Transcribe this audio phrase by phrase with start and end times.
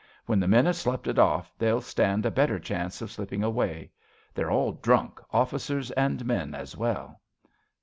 [0.25, 3.91] When the men have slep it off They'll stand a better chance of slipping away.
[4.33, 7.21] They're all drunk, officers and men ai well.